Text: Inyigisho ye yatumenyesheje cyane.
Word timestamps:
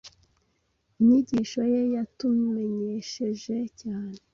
Inyigisho 0.99 1.59
ye 1.73 1.81
yatumenyesheje 1.95 3.57
cyane. 3.79 4.17